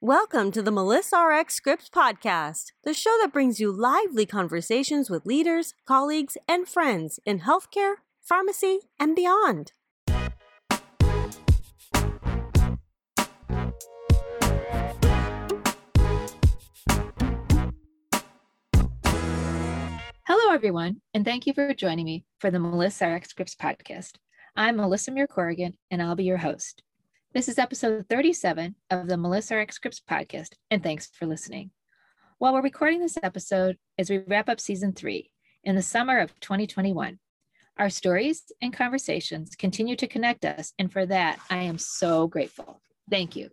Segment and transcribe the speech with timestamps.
[0.00, 5.26] Welcome to the Melissa RX Scripts podcast, the show that brings you lively conversations with
[5.26, 9.72] leaders, colleagues, and friends in healthcare, pharmacy, and beyond.
[20.28, 24.12] Hello, everyone, and thank you for joining me for the Melissa RX Scripts podcast.
[24.54, 26.84] I'm Melissa Murer Corrigan, and I'll be your host.
[27.34, 31.72] This is episode 37 of the Melissa RX Scripts podcast, and thanks for listening.
[32.38, 35.30] While we're recording this episode as we wrap up season three
[35.62, 37.18] in the summer of 2021,
[37.76, 42.80] our stories and conversations continue to connect us, and for that, I am so grateful.
[43.10, 43.50] Thank you.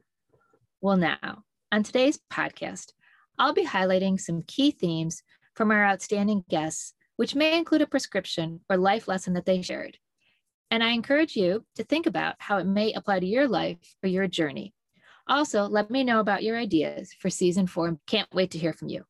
[0.79, 2.93] Well, now, on today's podcast,
[3.37, 5.21] I'll be highlighting some key themes
[5.53, 9.97] from our outstanding guests, which may include a prescription or life lesson that they shared.
[10.71, 14.09] And I encourage you to think about how it may apply to your life or
[14.09, 14.73] your journey.
[15.27, 17.97] Also, let me know about your ideas for season four.
[18.07, 19.03] Can't wait to hear from you.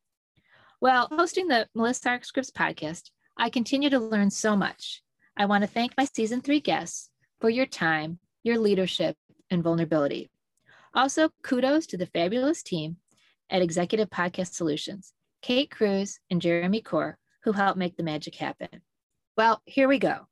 [0.80, 5.02] While hosting the Melissa RX Scripts podcast, I continue to learn so much.
[5.36, 9.16] I want to thank my season three guests for your time, your leadership,
[9.50, 10.30] and vulnerability.
[10.94, 12.96] Also, kudos to the fabulous team
[13.50, 15.12] at Executive Podcast Solutions,
[15.42, 18.80] Kate Cruz and Jeremy Core, who helped make the magic happen.
[19.36, 20.26] Well, here we go.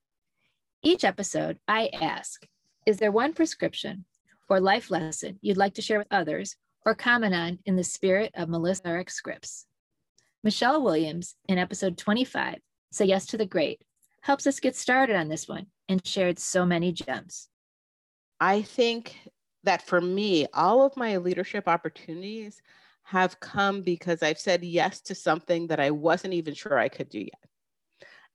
[0.86, 2.46] Each episode, I ask
[2.84, 4.04] Is there one prescription
[4.50, 8.32] or life lesson you'd like to share with others or comment on in the spirit
[8.34, 9.64] of Melissa RX Scripts?
[10.42, 12.58] Michelle Williams, in episode 25,
[12.92, 13.80] Say Yes to the Great,
[14.20, 17.48] helps us get started on this one and shared so many gems.
[18.38, 19.16] I think
[19.62, 22.60] that for me, all of my leadership opportunities
[23.04, 27.08] have come because I've said yes to something that I wasn't even sure I could
[27.08, 27.48] do yet.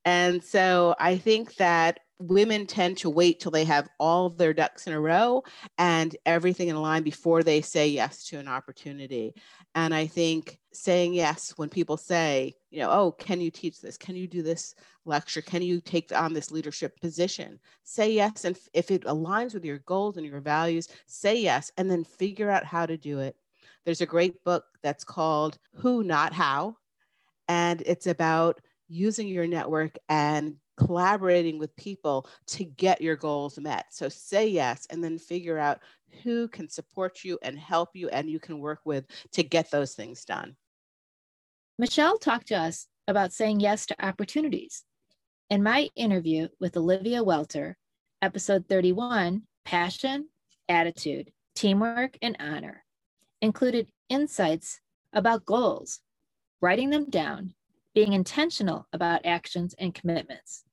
[0.04, 4.88] And so I think that women tend to wait till they have all their ducks
[4.88, 5.42] in a row
[5.78, 9.34] and everything in line before they say yes to an opportunity.
[9.74, 13.98] And I think saying yes when people say, you know, oh, can you teach this?
[13.98, 15.42] Can you do this lecture?
[15.42, 17.58] Can you take on this leadership position?
[17.84, 18.44] Say yes.
[18.44, 22.50] And if it aligns with your goals and your values, say yes and then figure
[22.50, 23.38] out how to do it.
[23.86, 26.76] There's a great book that's called Who, Not How.
[27.48, 33.88] And it's about using your network and collaborating with people to get your goals met.
[33.92, 35.80] So say yes and then figure out
[36.24, 39.94] who can support you and help you and you can work with to get those
[39.94, 40.56] things done.
[41.78, 44.84] Michelle talked to us about saying yes to opportunities.
[45.50, 47.78] In my interview with Olivia Welter,
[48.22, 50.30] episode 31, Passion,
[50.68, 52.84] Attitude, Teamwork, and Honor,
[53.42, 54.80] included insights
[55.14, 56.02] about goals,
[56.62, 57.54] writing them down,
[57.96, 60.64] being intentional about actions and commitments.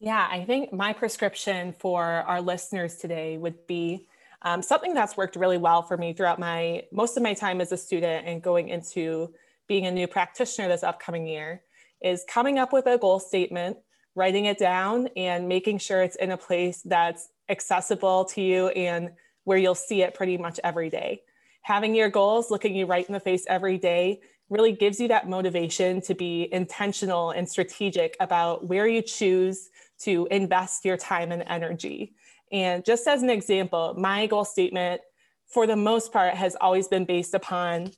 [0.00, 4.06] Yeah, I think my prescription for our listeners today would be
[4.42, 7.72] um, something that's worked really well for me throughout my most of my time as
[7.72, 9.32] a student and going into
[9.66, 11.62] being a new practitioner this upcoming year
[12.02, 13.78] is coming up with a goal statement,
[14.14, 19.10] writing it down, and making sure it's in a place that's accessible to you and
[19.44, 21.22] where you'll see it pretty much every day.
[21.62, 24.20] Having your goals looking you right in the face every day
[24.54, 30.26] really gives you that motivation to be intentional and strategic about where you choose to
[30.30, 32.14] invest your time and energy.
[32.52, 35.00] And just as an example, my goal statement,
[35.46, 37.90] for the most part, has always been based upon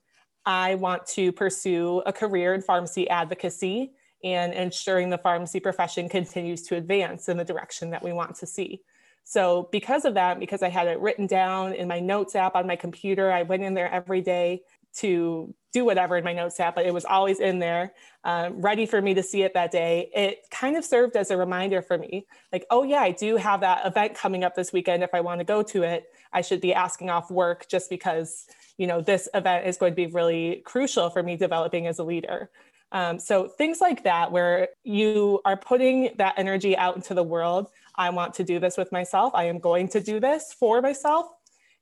[0.46, 6.62] I want to pursue a career in pharmacy advocacy and ensuring the pharmacy profession continues
[6.62, 8.80] to advance in the direction that we want to see.
[9.24, 12.64] So, because of that, because I had it written down in my notes app on
[12.64, 14.62] my computer, I went in there every day
[14.96, 17.92] to do whatever in my notes app, but it was always in there,
[18.24, 20.10] um, ready for me to see it that day.
[20.14, 23.60] It kind of served as a reminder for me like, oh, yeah, I do have
[23.60, 25.02] that event coming up this weekend.
[25.02, 28.46] If I want to go to it, I should be asking off work just because,
[28.78, 32.04] you know, this event is going to be really crucial for me developing as a
[32.04, 32.50] leader.
[32.92, 37.68] Um, so things like that, where you are putting that energy out into the world.
[37.96, 39.34] I want to do this with myself.
[39.34, 41.26] I am going to do this for myself.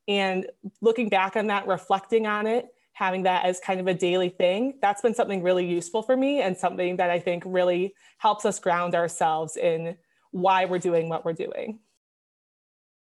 [0.08, 0.46] And
[0.80, 4.78] looking back on that, reflecting on it, having that as kind of a daily thing,
[4.80, 8.58] that's been something really useful for me and something that I think really helps us
[8.58, 9.96] ground ourselves in
[10.30, 11.80] why we're doing what we're doing.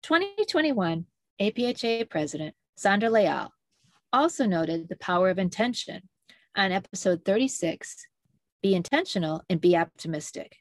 [0.03, 1.05] 2021
[1.41, 3.53] APHA President Sandra Leal
[4.13, 6.09] also noted the power of intention
[6.57, 8.07] on episode 36
[8.63, 10.57] Be Intentional and Be Optimistic.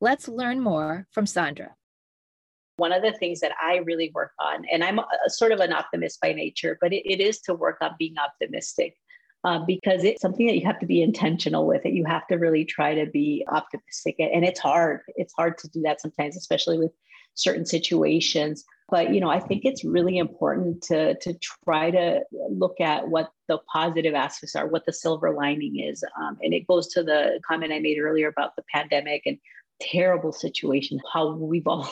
[0.00, 1.74] Let's learn more from Sandra.
[2.76, 5.72] One of the things that I really work on, and I'm a, sort of an
[5.72, 8.96] optimist by nature, but it, it is to work on being optimistic.
[9.44, 11.92] Uh, because it's something that you have to be intentional with it.
[11.92, 14.16] You have to really try to be optimistic.
[14.18, 15.02] And it's hard.
[15.16, 16.92] It's hard to do that sometimes, especially with
[17.34, 18.64] certain situations.
[18.90, 21.34] but you know i think it's really important to to
[21.64, 26.36] try to look at what the positive aspects are what the silver lining is um,
[26.42, 29.38] and it goes to the comment i made earlier about the pandemic and
[29.80, 31.88] terrible situation how we've all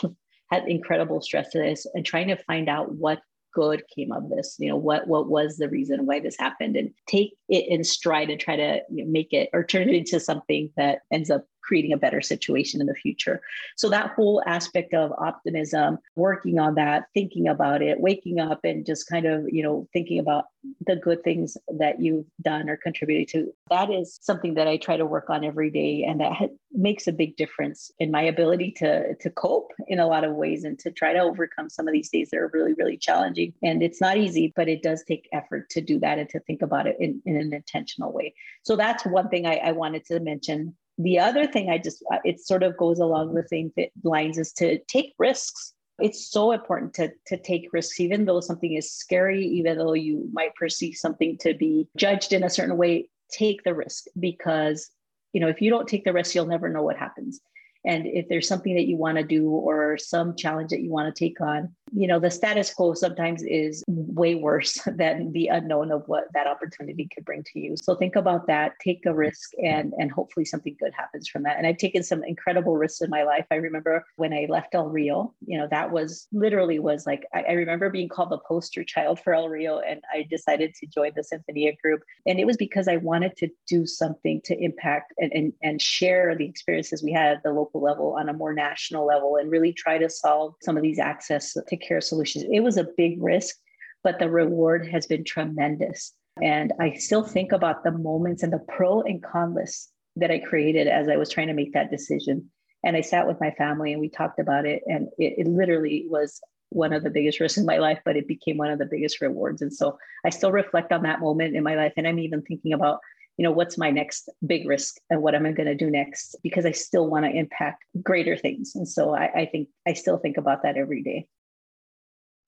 [0.52, 3.20] had incredible stress to this and trying to find out what
[3.54, 6.90] good came of this you know what what was the reason why this happened and
[7.06, 10.19] take it in stride and try to you know, make it or turn it into
[10.19, 13.40] something that ends up creating a better situation in the future.
[13.76, 18.86] So that whole aspect of optimism, working on that, thinking about it, waking up and
[18.86, 20.44] just kind of, you know, thinking about
[20.86, 24.96] the good things that you've done or contributed to, that is something that I try
[24.96, 26.04] to work on every day.
[26.04, 30.24] And that makes a big difference in my ability to to cope in a lot
[30.24, 32.96] of ways and to try to overcome some of these days that are really really
[32.96, 33.52] challenging.
[33.62, 36.62] And it's not easy but it does take effort to do that and to think
[36.62, 38.34] about it in, in an intentional way.
[38.62, 42.18] So that's one thing I, I wanted to mention the other thing I just, uh,
[42.24, 43.72] it sort of goes along the same
[44.04, 45.72] lines is to take risks.
[46.00, 50.28] It's so important to, to take risks, even though something is scary, even though you
[50.32, 54.90] might perceive something to be judged in a certain way, take the risk because,
[55.32, 57.40] you know, if you don't take the risk, you'll never know what happens.
[57.84, 61.14] And if there's something that you want to do or some challenge that you want
[61.14, 65.93] to take on, you know, the status quo sometimes is way worse than the unknown
[65.93, 67.76] of what that opportunity could bring to you.
[67.82, 71.58] So think about that, take a risk and and hopefully something good happens from that.
[71.58, 73.46] And I've taken some incredible risks in my life.
[73.50, 77.43] I remember when I left El Rio, you know, that was literally was like I,
[77.43, 81.12] I remember being called the poster child for El Rio and I decided to join
[81.14, 82.02] the Sinfonía group.
[82.26, 86.34] And it was because I wanted to do something to impact and, and, and share
[86.37, 89.72] the experiences we had the local local level on a more national level and really
[89.72, 92.44] try to solve some of these access to care solutions.
[92.50, 93.56] It was a big risk,
[94.02, 96.12] but the reward has been tremendous.
[96.42, 100.38] And I still think about the moments and the pro and con lists that I
[100.38, 102.50] created as I was trying to make that decision.
[102.84, 104.82] And I sat with my family and we talked about it.
[104.86, 106.40] And it, it literally was
[106.70, 109.20] one of the biggest risks in my life, but it became one of the biggest
[109.20, 109.60] rewards.
[109.62, 111.92] And so I still reflect on that moment in my life.
[111.96, 113.00] And I'm even thinking about
[113.37, 116.37] you know, what's my next big risk and what am I going to do next?
[116.43, 118.73] Because I still want to impact greater things.
[118.75, 121.26] And so I, I think I still think about that every day.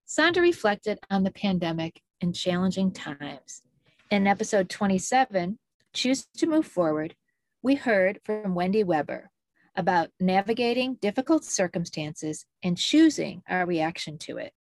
[0.05, 3.63] Sandra reflected on the pandemic and challenging times.
[4.11, 5.59] In episode 27,
[5.95, 7.15] Choose to Move Forward,
[7.63, 9.31] we heard from Wendy Weber
[9.75, 14.53] about navigating difficult circumstances and choosing our reaction to it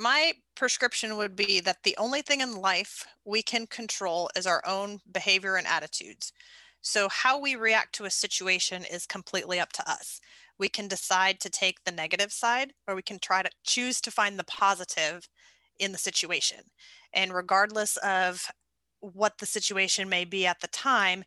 [0.00, 4.62] my prescription would be that the only thing in life we can control is our
[4.66, 6.32] own behavior and attitudes.
[6.80, 10.18] So, how we react to a situation is completely up to us.
[10.58, 14.10] We can decide to take the negative side, or we can try to choose to
[14.10, 15.28] find the positive
[15.78, 16.60] in the situation.
[17.12, 18.46] And regardless of
[19.00, 21.24] what the situation may be at the time,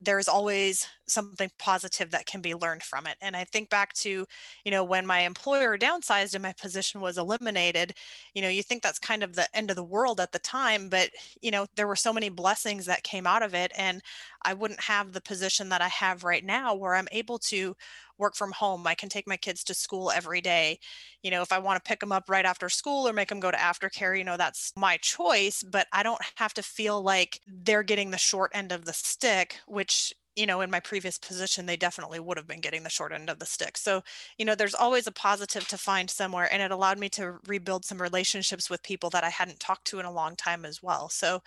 [0.00, 3.16] there's always something positive that can be learned from it.
[3.20, 4.26] And I think back to,
[4.64, 7.94] you know, when my employer downsized and my position was eliminated,
[8.34, 10.88] you know, you think that's kind of the end of the world at the time,
[10.88, 11.10] but,
[11.40, 13.72] you know, there were so many blessings that came out of it.
[13.76, 14.02] And
[14.42, 17.76] I wouldn't have the position that I have right now where I'm able to
[18.18, 18.86] work from home.
[18.86, 20.78] I can take my kids to school every day.
[21.22, 23.40] You know, if I want to pick them up right after school or make them
[23.40, 27.40] go to aftercare, you know, that's my choice, but I don't have to feel like
[27.46, 31.66] they're getting the short end of the stick, which you know, in my previous position,
[31.66, 33.76] they definitely would have been getting the short end of the stick.
[33.78, 34.02] So,
[34.38, 36.52] you know, there's always a positive to find somewhere.
[36.52, 39.98] And it allowed me to rebuild some relationships with people that I hadn't talked to
[39.98, 41.08] in a long time as well.
[41.08, 41.42] So,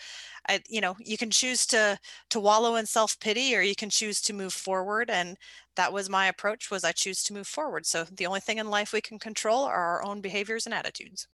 [0.48, 2.00] I, you know, you can choose to
[2.32, 5.10] to wallow in self-pity or you can choose to move forward.
[5.10, 5.38] And
[5.76, 7.86] that was my approach was I choose to move forward.
[7.86, 11.28] So the only thing in life we can control are our own behaviors and attitudes.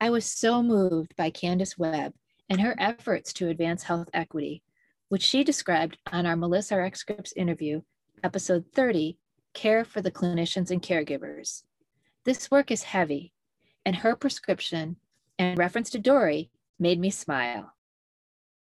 [0.00, 2.14] I was so moved by Candace Webb
[2.50, 4.62] and her efforts to advance health equity
[5.12, 7.82] which she described on our Melissa RX Scripts interview,
[8.24, 9.18] episode 30
[9.52, 11.64] Care for the Clinicians and Caregivers.
[12.24, 13.34] This work is heavy,
[13.84, 14.96] and her prescription
[15.38, 17.74] and reference to Dory made me smile.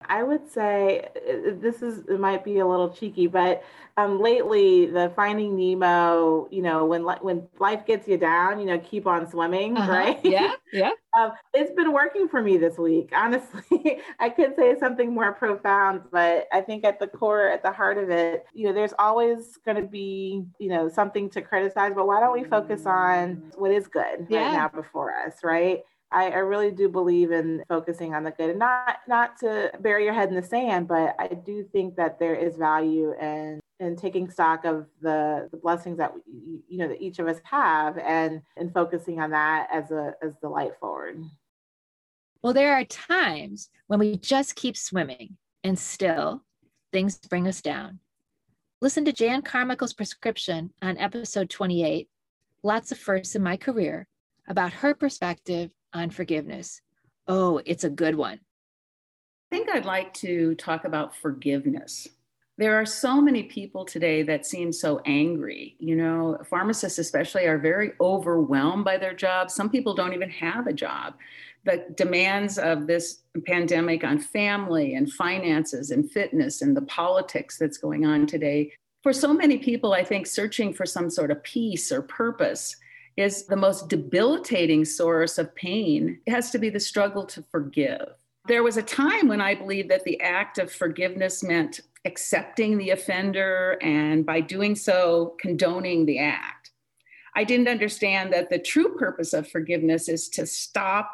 [0.06, 3.64] I would say uh, this is it might be a little cheeky, but
[3.96, 8.78] um, lately the Finding Nemo, you know, when when life gets you down, you know,
[8.78, 9.90] keep on swimming, uh-huh.
[9.90, 10.20] right?
[10.24, 10.90] Yeah, yeah.
[11.18, 13.10] um, it's been working for me this week.
[13.16, 17.72] Honestly, I could say something more profound, but I think at the core, at the
[17.72, 21.92] heart of it, you know, there's always going to be, you know, something to criticize,
[21.94, 24.44] but why don't we focus on what is good yeah.
[24.44, 25.80] right now before us, right?
[26.10, 30.04] I, I, really do believe in focusing on the good and not not to bury
[30.04, 33.96] your head in the sand, but I do think that there is value in in
[33.96, 37.98] taking stock of the the blessings that we, you know that each of us have
[37.98, 41.22] and and focusing on that as a as the light forward.
[42.42, 46.44] Well, there are times when we just keep swimming and still
[46.92, 47.98] things bring us down.
[48.80, 52.08] Listen to Jan Carmichael's prescription on episode 28,
[52.62, 54.06] Lots of Firsts in My Career,
[54.46, 56.80] about her perspective on forgiveness.
[57.26, 58.40] Oh, it's a good one.
[59.50, 62.06] I think I'd like to talk about forgiveness.
[62.58, 65.76] There are so many people today that seem so angry.
[65.78, 69.54] You know, pharmacists, especially, are very overwhelmed by their jobs.
[69.54, 71.14] Some people don't even have a job.
[71.64, 77.78] The demands of this pandemic on family and finances and fitness and the politics that's
[77.78, 78.72] going on today.
[79.02, 82.74] For so many people, I think searching for some sort of peace or purpose
[83.18, 86.20] is the most debilitating source of pain.
[86.24, 88.14] It has to be the struggle to forgive.
[88.46, 92.90] There was a time when I believed that the act of forgiveness meant accepting the
[92.90, 96.70] offender and by doing so, condoning the act.
[97.34, 101.12] I didn't understand that the true purpose of forgiveness is to stop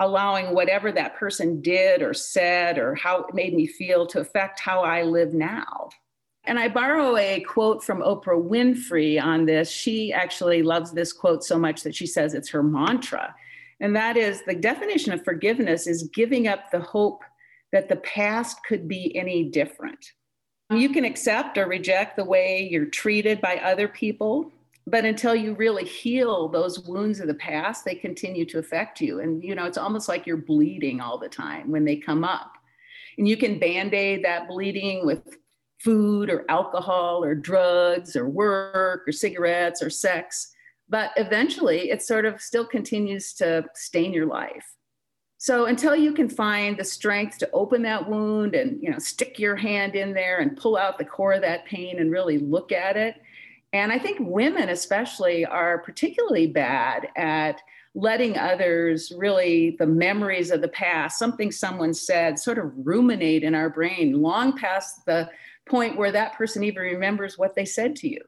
[0.00, 4.58] allowing whatever that person did or said or how it made me feel to affect
[4.58, 5.90] how I live now.
[6.46, 9.68] And I borrow a quote from Oprah Winfrey on this.
[9.68, 13.34] She actually loves this quote so much that she says it's her mantra.
[13.80, 17.22] And that is the definition of forgiveness is giving up the hope
[17.72, 20.12] that the past could be any different.
[20.70, 24.50] You can accept or reject the way you're treated by other people,
[24.86, 29.20] but until you really heal those wounds of the past, they continue to affect you.
[29.20, 32.52] And, you know, it's almost like you're bleeding all the time when they come up.
[33.18, 35.36] And you can band aid that bleeding with
[35.78, 40.52] food or alcohol or drugs or work or cigarettes or sex.
[40.88, 44.64] But eventually it sort of still continues to stain your life.
[45.38, 49.38] So until you can find the strength to open that wound and you know stick
[49.38, 52.72] your hand in there and pull out the core of that pain and really look
[52.72, 53.16] at it.
[53.72, 57.60] And I think women especially are particularly bad at
[57.94, 63.54] letting others really the memories of the past, something someone said, sort of ruminate in
[63.54, 65.28] our brain long past the
[65.68, 68.20] point where that person even remembers what they said to you.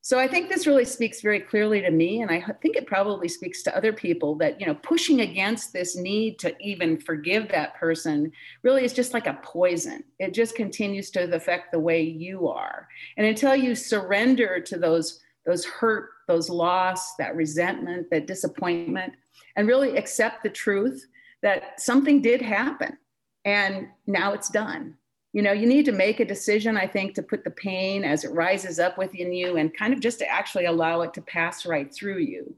[0.00, 3.28] So I think this really speaks very clearly to me, and I think it probably
[3.28, 7.74] speaks to other people that you know pushing against this need to even forgive that
[7.74, 10.04] person really is just like a poison.
[10.18, 15.20] It just continues to affect the way you are, and until you surrender to those
[15.44, 19.12] those hurt, those loss, that resentment, that disappointment,
[19.56, 21.06] and really accept the truth
[21.42, 22.96] that something did happen,
[23.44, 24.96] and now it's done
[25.38, 28.24] you know you need to make a decision i think to put the pain as
[28.24, 31.64] it rises up within you and kind of just to actually allow it to pass
[31.64, 32.56] right through you.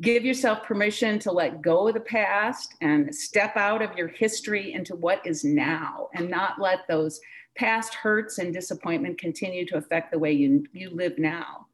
[0.00, 4.72] Give yourself permission to let go of the past and step out of your history
[4.72, 7.20] into what is now and not let those
[7.56, 11.68] past hurts and disappointment continue to affect the way you, you live now.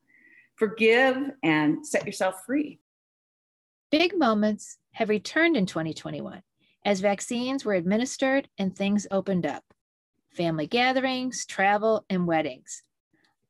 [0.57, 2.81] Forgive and set yourself free.
[3.91, 6.43] Big moments have returned in 2021
[6.85, 9.68] as vaccines were administered and things opened up
[10.33, 12.83] family gatherings, travel, and weddings.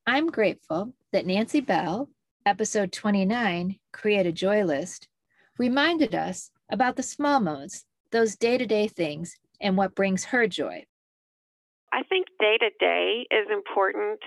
[0.07, 2.09] I'm grateful that Nancy Bell,
[2.47, 5.09] episode 29, Create a Joy List,
[5.59, 10.47] reminded us about the small moments, those day to day things, and what brings her
[10.47, 10.85] joy.
[11.93, 14.21] I think day to day is important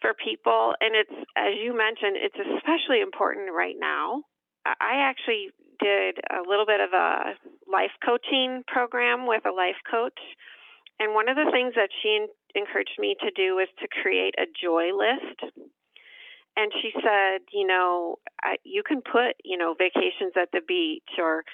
[0.00, 0.74] for people.
[0.80, 4.22] And it's, as you mentioned, it's especially important right now.
[4.64, 7.34] I actually did a little bit of a
[7.70, 10.18] life coaching program with a life coach
[10.98, 14.46] and one of the things that she encouraged me to do was to create a
[14.48, 15.52] joy list.
[16.56, 18.16] And she said, you know,
[18.64, 21.44] you can put, you know, vacations at the beach or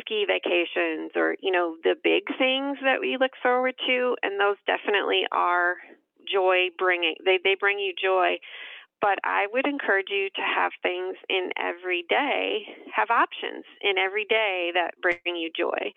[0.00, 4.16] ski vacations or, you know, the big things that we look forward to.
[4.22, 5.76] And those definitely are
[6.30, 8.36] joy bringing, they, they bring you joy.
[9.04, 14.24] But I would encourage you to have things in every day, have options in every
[14.24, 15.92] day that bring you joy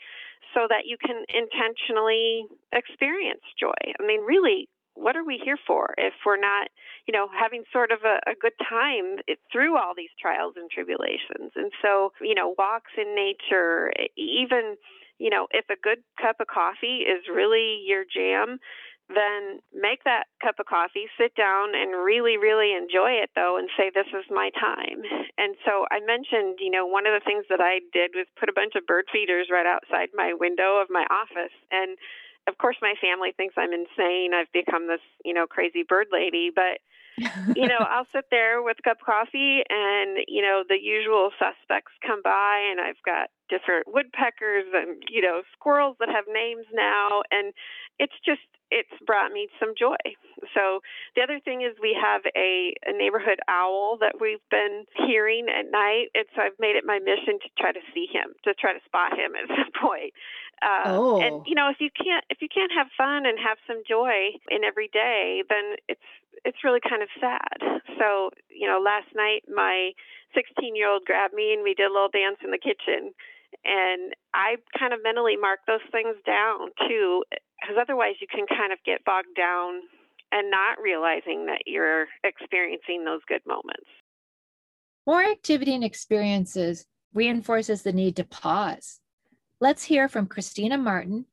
[0.53, 3.79] so that you can intentionally experience joy.
[3.97, 6.67] I mean, really, what are we here for if we're not,
[7.07, 9.23] you know, having sort of a, a good time
[9.53, 11.55] through all these trials and tribulations?
[11.55, 14.75] And so, you know, walks in nature, even,
[15.17, 18.59] you know, if a good cup of coffee is really your jam,
[19.07, 23.69] then make that cup of coffee, sit down and really, really enjoy it though, and
[23.77, 25.01] say, This is my time.
[25.37, 28.49] And so I mentioned, you know, one of the things that I did was put
[28.49, 31.55] a bunch of bird feeders right outside my window of my office.
[31.71, 31.97] And
[32.47, 34.31] of course, my family thinks I'm insane.
[34.35, 36.79] I've become this, you know, crazy bird lady, but
[37.55, 41.31] you know, I'll sit there with a cup of coffee and, you know, the usual
[41.39, 46.65] suspects come by and I've got different woodpeckers and, you know, squirrels that have names
[46.73, 47.23] now.
[47.31, 47.53] And
[47.99, 49.97] it's just, it's brought me some joy.
[50.53, 50.81] So
[51.15, 55.71] the other thing is we have a, a neighborhood owl that we've been hearing at
[55.71, 58.73] night, and so I've made it my mission to try to see him, to try
[58.73, 60.13] to spot him at some point.
[60.61, 61.21] Uh, oh.
[61.21, 64.33] And you know, if you can't if you can't have fun and have some joy
[64.49, 66.01] in every day, then it's
[66.45, 67.81] it's really kind of sad.
[67.97, 69.91] So, you know, last night my
[70.35, 73.13] 16 year old grabbed me and we did a little dance in the kitchen.
[73.65, 77.23] And I kind of mentally mark those things down too,
[77.67, 79.81] because otherwise you can kind of get bogged down
[80.31, 83.89] and not realizing that you're experiencing those good moments.
[85.05, 88.99] More activity and experiences reinforces the need to pause.
[89.59, 91.25] Let's hear from Christina Martin,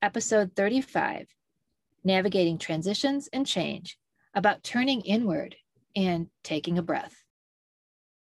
[0.00, 1.26] episode 35
[2.04, 3.98] Navigating Transitions and Change,
[4.34, 5.56] about turning inward
[5.96, 7.14] and taking a breath.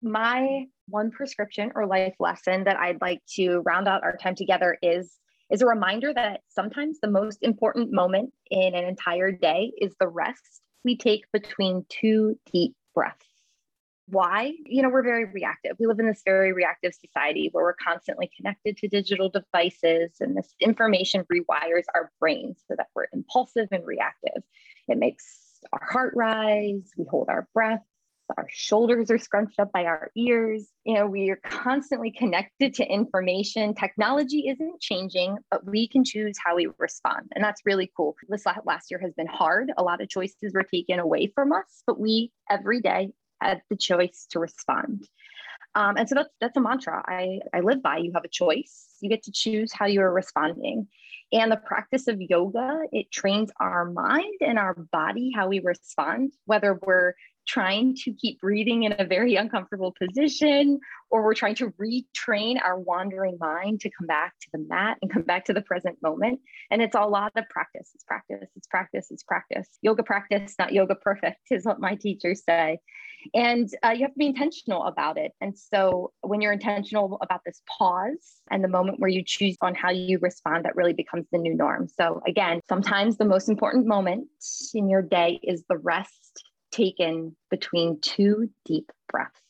[0.02, 4.78] My one prescription or life lesson that I'd like to round out our time together
[4.82, 5.20] is
[5.50, 10.08] is a reminder that sometimes the most important moment in an entire day is the
[10.08, 13.26] rest we take between two deep breaths.
[14.06, 14.52] Why?
[14.66, 15.76] You know, we're very reactive.
[15.78, 20.36] We live in this very reactive society where we're constantly connected to digital devices, and
[20.36, 24.42] this information rewires our brains so that we're impulsive and reactive.
[24.88, 27.84] It makes our heart rise, we hold our breath,
[28.36, 30.68] our shoulders are scrunched up by our ears.
[30.84, 33.74] You know, we are constantly connected to information.
[33.74, 37.30] Technology isn't changing, but we can choose how we respond.
[37.34, 38.16] And that's really cool.
[38.28, 39.72] This last year has been hard.
[39.76, 43.10] A lot of choices were taken away from us, but we every day
[43.40, 45.08] had the choice to respond.
[45.74, 47.98] Um, and so that's that's a mantra I, I live by.
[47.98, 48.96] You have a choice.
[49.00, 50.88] You get to choose how you are responding.
[51.32, 56.32] And the practice of yoga, it trains our mind and our body how we respond,
[56.44, 57.14] whether we're
[57.50, 60.78] trying to keep breathing in a very uncomfortable position,
[61.10, 65.12] or we're trying to retrain our wandering mind to come back to the mat and
[65.12, 66.38] come back to the present moment.
[66.70, 67.90] And it's a lot of practice.
[67.94, 69.68] It's practice, it's practice, it's practice.
[69.82, 72.78] Yoga practice, not yoga perfect, is what my teachers say.
[73.34, 75.32] And uh, you have to be intentional about it.
[75.40, 79.74] And so when you're intentional about this pause and the moment where you choose on
[79.74, 81.88] how you respond, that really becomes the new norm.
[81.88, 84.28] So again, sometimes the most important moment
[84.72, 89.40] in your day is the rest taken between two deep breaths.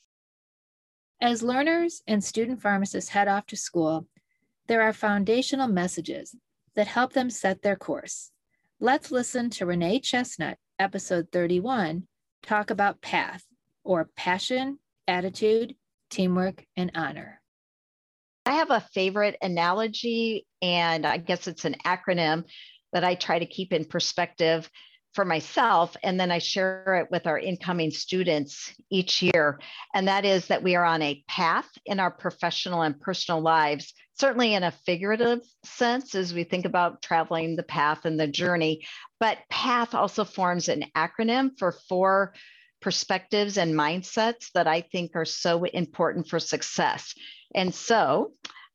[1.21, 4.07] As learners and student pharmacists head off to school,
[4.69, 6.35] there are foundational messages
[6.75, 8.31] that help them set their course.
[8.81, 12.07] Let's listen to Renae Chesnut, episode 31,
[12.43, 13.45] talk about PATH,
[13.85, 15.75] or passion, attitude,
[16.09, 17.41] teamwork, and honor.
[18.47, 22.45] I have a favorite analogy, and I guess it's an acronym
[22.93, 24.71] that I try to keep in perspective
[25.13, 29.59] for myself and then I share it with our incoming students each year.
[29.95, 33.93] And that is that we are on a path in our professional and personal lives,
[34.15, 38.87] certainly in a figurative sense as we think about traveling the path and the journey.
[39.19, 42.35] But PATH also forms an acronym for four
[42.81, 47.15] perspectives and mindsets that I think are so important for success.
[47.55, 48.33] And so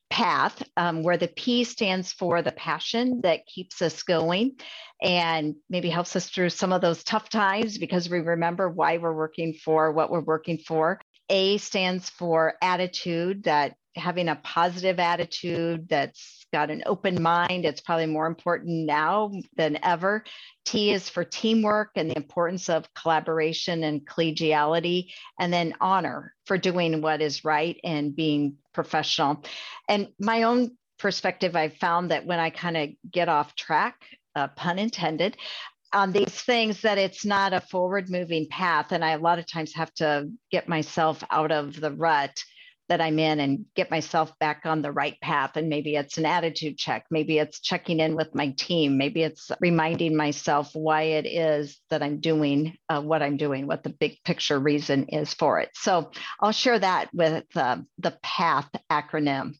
[0.09, 4.57] path, um, where the P stands for the passion that keeps us going
[5.01, 9.15] and maybe helps us through some of those tough times because we remember why we're
[9.15, 10.99] working for what we're working for.
[11.29, 17.65] A stands for attitude, that having a positive attitude that's got an open mind.
[17.65, 20.23] It's probably more important now than ever.
[20.65, 25.11] T is for teamwork and the importance of collaboration and collegiality.
[25.39, 29.43] And then honor for doing what is right and being professional.
[29.87, 33.95] And my own perspective, I've found that when I kind of get off track,
[34.35, 35.37] uh, pun intended,
[35.93, 38.91] on these things that it's not a forward moving path.
[38.91, 42.43] And I a lot of times have to get myself out of the rut
[42.87, 45.57] that I'm in and get myself back on the right path.
[45.57, 47.05] And maybe it's an attitude check.
[47.09, 48.97] Maybe it's checking in with my team.
[48.97, 53.83] Maybe it's reminding myself why it is that I'm doing uh, what I'm doing, what
[53.83, 55.69] the big picture reason is for it.
[55.73, 59.55] So I'll share that with uh, the PATH acronym.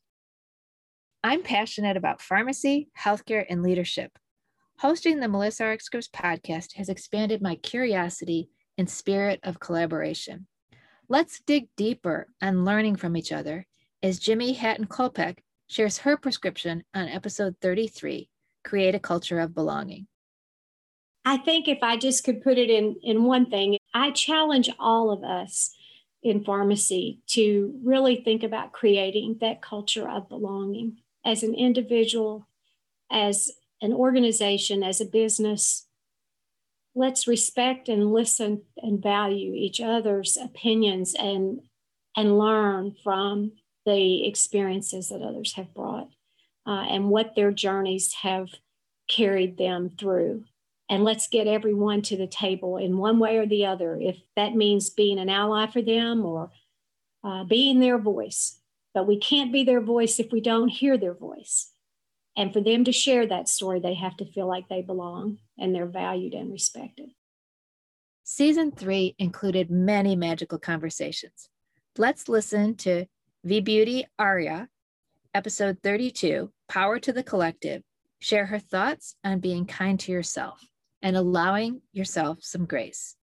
[1.23, 4.11] I'm passionate about pharmacy, healthcare, and leadership.
[4.79, 10.47] Hosting the Melissa Rx Scripts podcast has expanded my curiosity and spirit of collaboration.
[11.07, 13.67] Let's dig deeper on learning from each other
[14.01, 15.37] as Jimi Hatton Kolpek
[15.67, 18.27] shares her prescription on episode 33
[18.63, 20.07] Create a Culture of Belonging.
[21.23, 25.11] I think if I just could put it in, in one thing, I challenge all
[25.11, 25.75] of us
[26.23, 32.47] in pharmacy to really think about creating that culture of belonging as an individual,
[33.11, 35.85] as an organization, as a business,
[36.95, 41.61] let's respect and listen and value each other's opinions and
[42.17, 43.51] and learn from
[43.85, 46.07] the experiences that others have brought
[46.65, 48.49] uh, and what their journeys have
[49.07, 50.43] carried them through.
[50.89, 53.97] And let's get everyone to the table in one way or the other.
[53.99, 56.51] If that means being an ally for them or
[57.23, 58.59] uh, being their voice
[58.95, 61.69] but we can't be their voice if we don't hear their voice
[62.37, 65.73] and for them to share that story, they have to feel like they belong and
[65.73, 67.09] they're valued and respected.
[68.23, 71.49] Season three included many magical conversations.
[71.97, 73.05] Let's listen to
[73.45, 74.67] Vibhuti Arya,
[75.33, 77.83] episode 32 Power to the Collective,
[78.19, 80.59] share her thoughts on being kind to yourself
[81.01, 83.15] and allowing yourself some grace.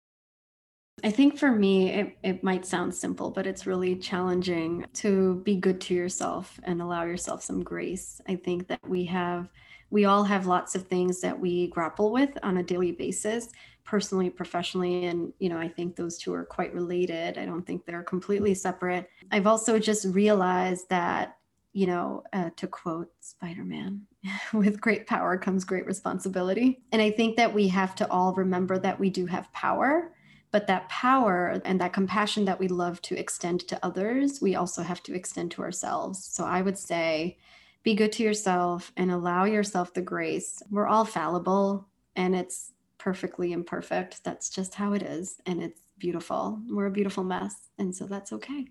[1.02, 5.56] I think for me, it, it might sound simple, but it's really challenging to be
[5.56, 8.20] good to yourself and allow yourself some grace.
[8.28, 9.48] I think that we have,
[9.90, 13.48] we all have lots of things that we grapple with on a daily basis,
[13.84, 15.06] personally, professionally.
[15.06, 17.38] And, you know, I think those two are quite related.
[17.38, 19.08] I don't think they're completely separate.
[19.30, 21.36] I've also just realized that,
[21.72, 24.02] you know, uh, to quote Spider Man,
[24.52, 26.82] with great power comes great responsibility.
[26.92, 30.12] And I think that we have to all remember that we do have power
[30.52, 34.82] but that power and that compassion that we love to extend to others, we also
[34.82, 36.24] have to extend to ourselves.
[36.24, 37.38] So I would say,
[37.82, 40.62] be good to yourself and allow yourself the grace.
[40.70, 44.22] We're all fallible and it's perfectly imperfect.
[44.24, 45.36] That's just how it is.
[45.46, 46.60] And it's beautiful.
[46.68, 47.54] We're a beautiful mess.
[47.78, 48.66] And so that's okay.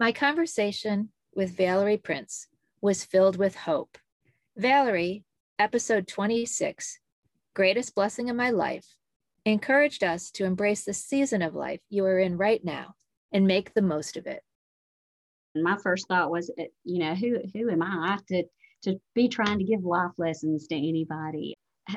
[0.00, 2.46] My conversation with Valerie Prince
[2.80, 3.98] was filled with hope.
[4.56, 5.24] Valerie,
[5.58, 6.98] episode 26,
[7.54, 8.96] Greatest Blessing in My Life,
[9.44, 12.94] encouraged us to embrace the season of life you are in right now
[13.32, 14.42] and make the most of it.
[15.54, 18.44] My first thought was, eh, you know, who who am I to
[18.84, 21.54] to be trying to give life lessons to anybody?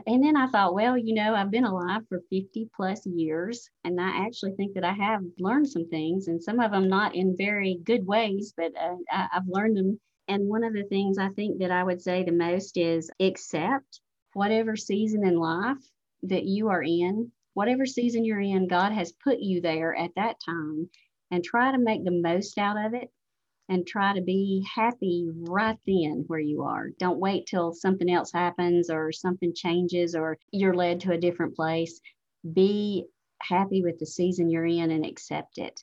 [0.08, 4.01] And then I thought, well, you know, I've been alive for 50 plus years, and
[4.01, 7.38] I actually think that I have learned some things, and some of them not in
[7.38, 9.99] very good ways, but uh, I, I've learned them.
[10.27, 14.01] And one of the things I think that I would say the most is accept
[14.34, 15.77] whatever season in life
[16.23, 20.36] that you are in whatever season you're in, God has put you there at that
[20.45, 20.89] time
[21.32, 23.10] and try to make the most out of it
[23.69, 26.89] and try to be happy right then where you are.
[26.99, 31.56] Don't wait till something else happens or something changes or you're led to a different
[31.56, 31.99] place.
[32.54, 33.06] Be
[33.41, 35.82] happy with the season you're in and accept it.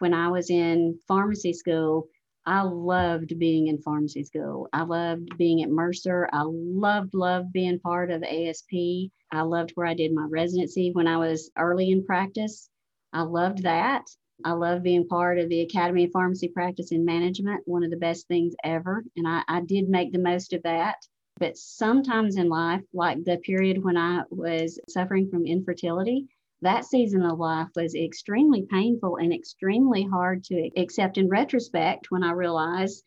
[0.00, 2.08] When I was in pharmacy school,
[2.46, 4.68] I loved being in pharmacy school.
[4.72, 6.28] I loved being at Mercer.
[6.32, 9.10] I loved, loved being part of ASP.
[9.32, 12.68] I loved where I did my residency when I was early in practice.
[13.12, 14.04] I loved that.
[14.44, 17.96] I love being part of the Academy of Pharmacy Practice and Management, one of the
[17.96, 19.04] best things ever.
[19.16, 20.96] And I, I did make the most of that.
[21.38, 26.26] But sometimes in life, like the period when I was suffering from infertility,
[26.64, 32.24] that season of life was extremely painful and extremely hard to accept in retrospect when
[32.24, 33.04] I realized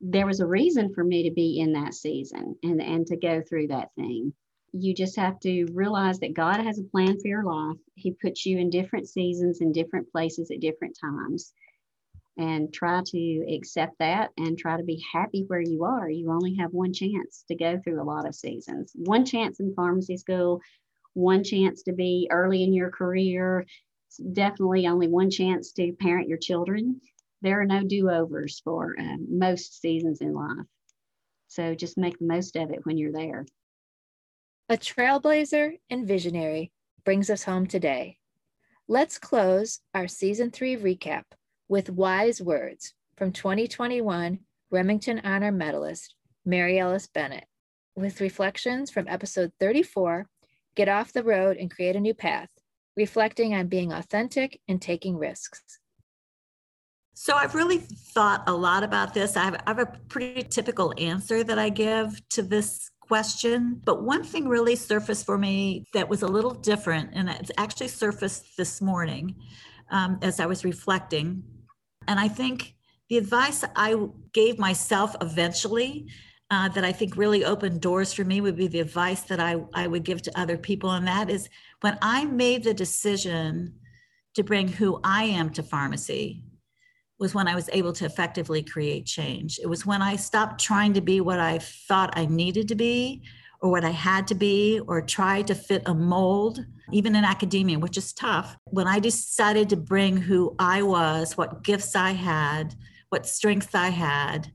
[0.00, 3.42] there was a reason for me to be in that season and, and to go
[3.42, 4.32] through that thing.
[4.72, 7.76] You just have to realize that God has a plan for your life.
[7.96, 11.52] He puts you in different seasons in different places at different times.
[12.38, 16.08] And try to accept that and try to be happy where you are.
[16.08, 18.92] You only have one chance to go through a lot of seasons.
[18.94, 20.62] One chance in pharmacy school,
[21.14, 23.66] one chance to be early in your career,
[24.32, 27.00] definitely only one chance to parent your children.
[27.42, 30.66] There are no do overs for uh, most seasons in life.
[31.48, 33.46] So just make the most of it when you're there.
[34.68, 36.70] A trailblazer and visionary
[37.04, 38.18] brings us home today.
[38.86, 41.24] Let's close our season three recap
[41.68, 44.38] with wise words from 2021
[44.70, 46.14] Remington Honor Medalist
[46.46, 47.46] Marialice Bennett,
[47.96, 50.26] with reflections from episode 34
[50.80, 52.48] get off the road and create a new path,
[52.96, 55.60] reflecting on being authentic and taking risks.
[57.12, 57.76] So I've really
[58.14, 59.36] thought a lot about this.
[59.36, 64.04] I have, I have, a pretty typical answer that I give to this question, but
[64.04, 68.56] one thing really surfaced for me that was a little different, and it's actually surfaced
[68.56, 69.36] this morning
[69.90, 71.42] um, as I was reflecting.
[72.08, 72.74] And I think
[73.10, 73.96] the advice I
[74.32, 76.06] gave myself eventually
[76.50, 79.62] uh, that I think really opened doors for me would be the advice that I,
[79.72, 80.90] I would give to other people.
[80.90, 81.48] And that is
[81.80, 83.74] when I made the decision
[84.34, 86.44] to bring who I am to pharmacy,
[87.18, 89.58] was when I was able to effectively create change.
[89.62, 93.22] It was when I stopped trying to be what I thought I needed to be
[93.60, 97.78] or what I had to be or try to fit a mold, even in academia,
[97.78, 98.56] which is tough.
[98.64, 102.74] When I decided to bring who I was, what gifts I had,
[103.10, 104.50] what strengths I had,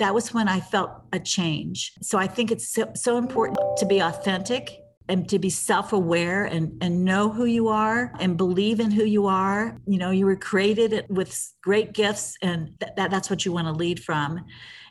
[0.00, 1.92] that was when I felt a change.
[2.02, 6.76] So I think it's so, so important to be authentic and to be self-aware and,
[6.80, 9.76] and know who you are and believe in who you are.
[9.86, 13.66] You know, you were created with great gifts and th- that, that's what you want
[13.66, 14.44] to lead from.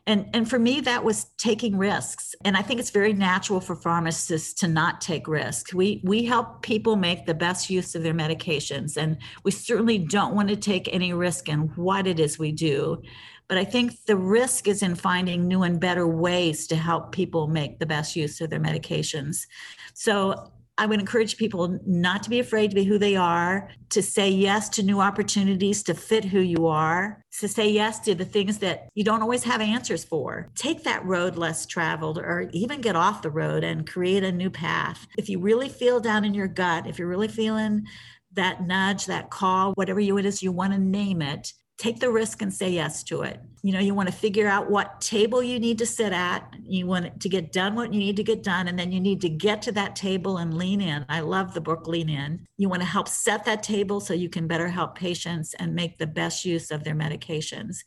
[0.05, 2.33] And, and for me, that was taking risks.
[2.43, 5.73] And I think it's very natural for pharmacists to not take risks.
[5.73, 8.97] We, we help people make the best use of their medications.
[8.97, 13.01] And we certainly don't want to take any risk in what it is we do.
[13.49, 17.47] But I think the risk is in finding new and better ways to help people
[17.47, 19.47] make the best use of their medications.
[19.95, 24.01] So I would encourage people not to be afraid to be who they are, to
[24.01, 28.23] say yes to new opportunities to fit who you are, to say yes to the
[28.23, 30.47] things that you don't always have answers for.
[30.55, 34.49] Take that road less traveled or even get off the road and create a new
[34.49, 35.05] path.
[35.17, 37.85] If you really feel down in your gut, if you're really feeling
[38.33, 42.11] that nudge, that call, whatever you it is you want to name it, take the
[42.11, 43.39] risk and say yes to it.
[43.63, 46.53] You know, you want to figure out what table you need to sit at.
[46.61, 49.21] You want to get done what you need to get done, and then you need
[49.21, 51.05] to get to that table and lean in.
[51.07, 52.45] I love the book Lean In.
[52.57, 55.97] You want to help set that table so you can better help patients and make
[55.97, 57.77] the best use of their medications.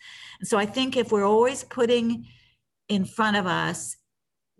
[0.40, 2.26] And so I think if we're always putting
[2.88, 3.96] in front of us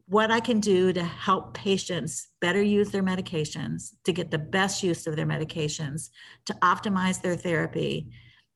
[0.06, 4.82] what I can do to help patients better use their medications, to get the best
[4.82, 6.10] use of their medications,
[6.44, 8.10] to optimize their therapy,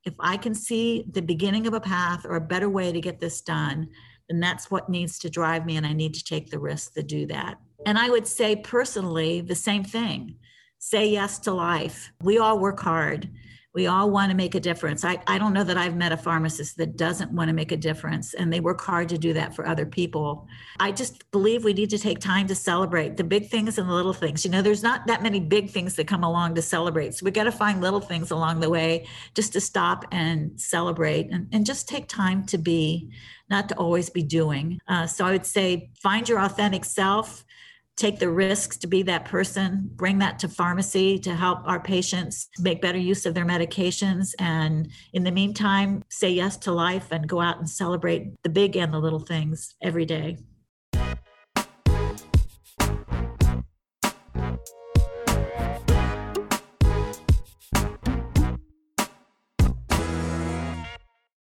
[0.06, 3.20] if I can see the beginning of a path or a better way to get
[3.20, 3.88] this done,
[4.28, 7.02] then that's what needs to drive me, and I need to take the risk to
[7.02, 7.58] do that.
[7.84, 10.36] And I would say personally the same thing
[10.78, 12.12] say yes to life.
[12.22, 13.30] We all work hard
[13.76, 15.04] we all want to make a difference.
[15.04, 17.76] I, I don't know that I've met a pharmacist that doesn't want to make a
[17.76, 20.48] difference, and they work hard to do that for other people.
[20.80, 23.92] I just believe we need to take time to celebrate the big things and the
[23.92, 24.46] little things.
[24.46, 27.16] You know, there's not that many big things that come along to celebrate.
[27.16, 31.30] So we got to find little things along the way just to stop and celebrate
[31.30, 33.10] and, and just take time to be,
[33.50, 34.80] not to always be doing.
[34.88, 37.44] Uh, so I would say find your authentic self
[37.96, 42.48] take the risks to be that person, bring that to pharmacy to help our patients
[42.58, 44.34] make better use of their medications.
[44.38, 48.76] And in the meantime, say yes to life and go out and celebrate the big
[48.76, 50.38] and the little things every day.